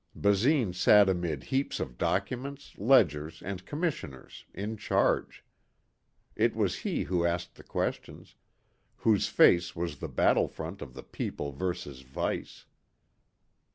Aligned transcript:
Basine 0.15 0.73
sat 0.73 1.07
amid 1.09 1.43
heaps 1.43 1.79
of 1.79 1.95
documents, 1.99 2.75
ledgers 2.79 3.39
and 3.43 3.63
commissioners, 3.67 4.45
in 4.51 4.75
charge. 4.75 5.45
It 6.35 6.55
was 6.55 6.77
he 6.77 7.03
who 7.03 7.23
asked 7.23 7.53
the 7.53 7.63
questions, 7.63 8.33
whose 8.95 9.27
face 9.27 9.75
was 9.75 9.99
the 9.99 10.09
battle 10.09 10.47
front 10.47 10.81
of 10.81 10.95
the 10.95 11.03
People 11.03 11.51
versus 11.51 12.01
Vice. 12.01 12.65